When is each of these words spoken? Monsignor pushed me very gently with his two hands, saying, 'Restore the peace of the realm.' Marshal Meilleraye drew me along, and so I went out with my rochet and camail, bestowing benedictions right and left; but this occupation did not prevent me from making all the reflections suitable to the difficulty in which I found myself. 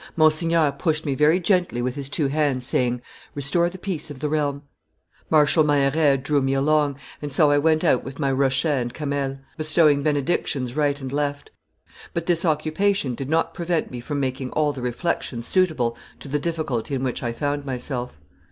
Monsignor 0.15 0.71
pushed 0.71 1.05
me 1.05 1.13
very 1.13 1.39
gently 1.39 1.79
with 1.79 1.93
his 1.93 2.09
two 2.09 2.25
hands, 2.25 2.65
saying, 2.65 3.03
'Restore 3.35 3.69
the 3.69 3.77
peace 3.77 4.09
of 4.09 4.19
the 4.19 4.27
realm.' 4.29 4.63
Marshal 5.29 5.63
Meilleraye 5.63 6.17
drew 6.17 6.41
me 6.41 6.55
along, 6.55 6.97
and 7.21 7.31
so 7.31 7.51
I 7.51 7.59
went 7.59 7.83
out 7.83 8.03
with 8.03 8.17
my 8.17 8.31
rochet 8.31 8.81
and 8.81 8.91
camail, 8.91 9.37
bestowing 9.57 10.01
benedictions 10.01 10.75
right 10.75 10.99
and 10.99 11.11
left; 11.11 11.51
but 12.15 12.25
this 12.25 12.43
occupation 12.43 13.13
did 13.13 13.29
not 13.29 13.53
prevent 13.53 13.91
me 13.91 13.99
from 13.99 14.19
making 14.19 14.49
all 14.53 14.73
the 14.73 14.81
reflections 14.81 15.47
suitable 15.47 15.95
to 16.19 16.27
the 16.27 16.39
difficulty 16.39 16.95
in 16.95 17.03
which 17.03 17.21
I 17.21 17.31
found 17.31 17.63
myself. 17.63 18.11